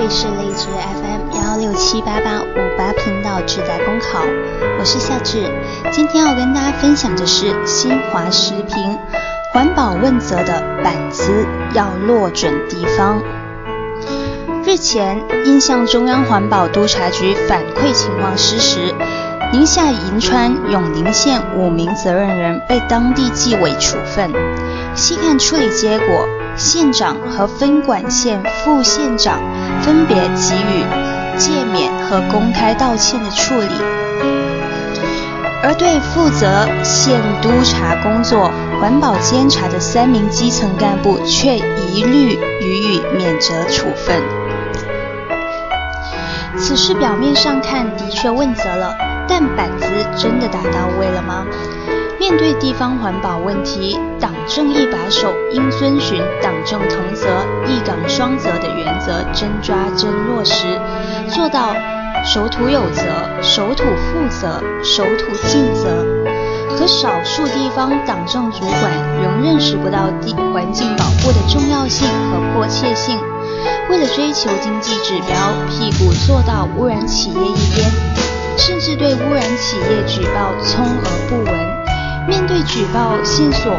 [0.00, 4.24] 这里是荔枝 FM 幺六七八八五八频道志在公考，
[4.78, 5.42] 我是夏至。
[5.92, 8.98] 今天要跟大家分享的是新华时评
[9.52, 11.44] 环保问责的板子
[11.74, 13.20] 要落准地方。
[14.64, 18.94] 日前应向中央环保督察局反馈情况失实，
[19.52, 24.30] 宁夏银川永宁县五名责任人被当地纪委处分。
[24.94, 26.26] 细看处理结果。
[26.56, 29.40] 县长和分管县副县长
[29.82, 30.84] 分别给予
[31.38, 33.68] 诫勉和公开道歉的处理，
[35.62, 44.20] 而对负责县督察工作、环保监察的三名基层干部却一律予以免责处分。
[46.58, 48.94] 此事表面上看的确问责了，
[49.30, 51.46] 但板子真的打到位了吗？
[52.18, 57.26] 面对地方环保问题，党政一把手应遵循党政同责、
[57.66, 60.66] 一岗双责的原则，真抓真落实，
[61.28, 61.74] 做到
[62.24, 63.04] 守土有责、
[63.40, 66.04] 守土负责、守土尽责。
[66.76, 73.18] 可少数地方党政主管仍认识不到地环境保护的重要性和迫切性，
[73.88, 75.36] 为了追求经济指标，
[75.68, 77.90] 屁股坐到污染企业一边，
[78.60, 81.54] 甚至对污染企业举报充耳不闻。
[82.28, 83.72] 面对举报线索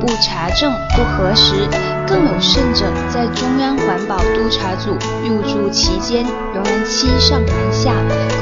[0.00, 1.68] 不查证不核实，
[2.06, 7.92] 更有甚者，在中央环保督察组入驻期间，仍然欺上瞒下，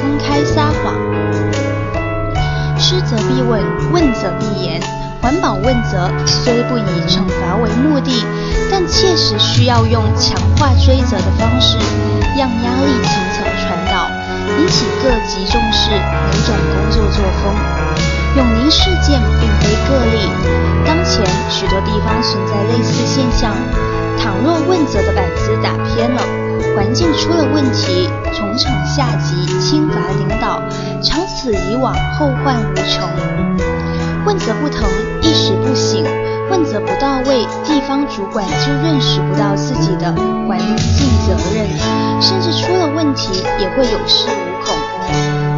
[0.01, 0.95] 公开撒谎。
[2.79, 4.81] 失责必问，问责必严。
[5.21, 8.25] 环保问责虽不以惩罚为目的，
[8.69, 11.77] 但切实需要用强化追责的方式，
[12.35, 13.32] 让压力层层传导，
[14.47, 17.53] 引起各级重视，扭转工作作风。
[18.35, 20.17] 永宁事件并非个例，
[20.85, 23.53] 当前许多地方存在类似现象。
[24.17, 26.21] 倘若问责的板子打偏了，
[26.75, 30.61] 环境出了问题，重惩下级，轻罚领导，
[31.03, 33.07] 长此以往，后患无穷。
[34.25, 34.89] 问责不疼，
[35.21, 36.03] 一时不醒；
[36.49, 40.11] 问责不到位，地方主管就认识不到自己的
[40.47, 41.52] 环境责任，
[43.23, 44.75] 题也会有恃无恐。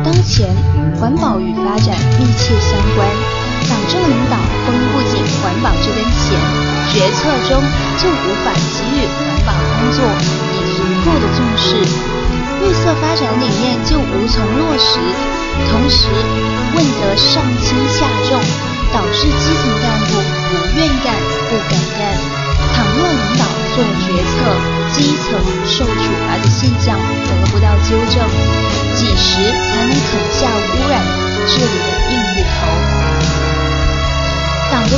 [0.03, 0.53] 当前
[0.99, 3.07] 环保与发展密切相关，
[3.67, 4.37] 党政领导
[4.67, 6.37] 绷不紧环保这根弦，
[6.93, 7.61] 决策中
[7.97, 9.17] 就无法给予环
[9.47, 10.05] 保工作
[10.53, 11.81] 以足够的重视，
[12.61, 15.34] 绿色发展理念就无从落实。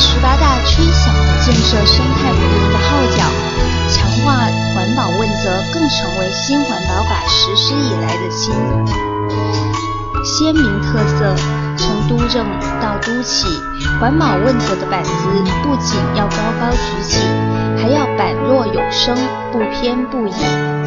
[0.07, 3.23] 十八大吹响了建设生态文明的号角，
[3.91, 8.55] 强化环保问责更成为新环保法实施以来的新
[10.23, 11.35] 鲜明特色。
[11.75, 12.47] 从督政
[12.81, 13.45] 到督企，
[13.99, 15.11] 环保问责的板子
[15.61, 17.19] 不仅要高高举起，
[17.77, 19.15] 还要板落有声，
[19.51, 20.31] 不偏不倚，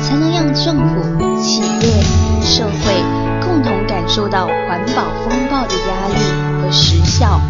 [0.03, 2.03] 才能让政府、企业。
[2.43, 3.05] 社会
[3.41, 6.15] 共同感受到环保风暴的压力
[6.61, 7.41] 和实效。